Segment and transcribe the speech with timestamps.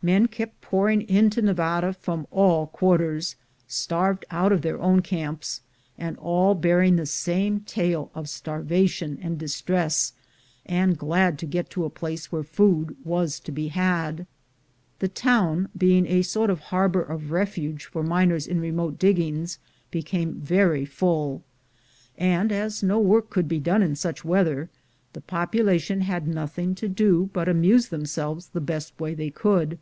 [0.00, 3.34] Men kept pouring into Nevada from all quarters,
[3.66, 5.60] starved out of their own camps,
[5.98, 10.12] and all bearing the same tale of starvation and distress,
[10.64, 14.28] and glad to get to a place where food was to be had.
[15.00, 19.58] The town, being a sort of harbor of refuge for miners in remote diggings,
[19.90, 21.42] became very full;
[22.16, 24.70] and as no work could be done in such weather,
[25.12, 29.76] the population had nothing to do but to amuse themselves the best way they could.